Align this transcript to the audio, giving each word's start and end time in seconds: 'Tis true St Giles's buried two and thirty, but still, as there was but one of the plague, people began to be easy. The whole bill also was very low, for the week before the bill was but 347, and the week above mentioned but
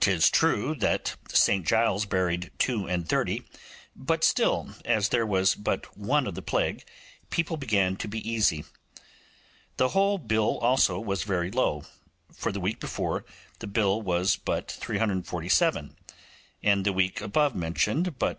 'Tis 0.00 0.28
true 0.30 0.76
St 1.28 1.64
Giles's 1.64 2.04
buried 2.04 2.50
two 2.58 2.88
and 2.88 3.08
thirty, 3.08 3.44
but 3.94 4.24
still, 4.24 4.70
as 4.84 5.10
there 5.10 5.24
was 5.24 5.54
but 5.54 5.96
one 5.96 6.26
of 6.26 6.34
the 6.34 6.42
plague, 6.42 6.82
people 7.30 7.56
began 7.56 7.94
to 7.98 8.08
be 8.08 8.28
easy. 8.28 8.64
The 9.76 9.90
whole 9.90 10.18
bill 10.18 10.58
also 10.58 10.98
was 10.98 11.22
very 11.22 11.52
low, 11.52 11.84
for 12.34 12.50
the 12.50 12.58
week 12.58 12.80
before 12.80 13.24
the 13.60 13.68
bill 13.68 14.02
was 14.02 14.34
but 14.34 14.68
347, 14.72 15.94
and 16.64 16.84
the 16.84 16.92
week 16.92 17.20
above 17.20 17.54
mentioned 17.54 18.18
but 18.18 18.38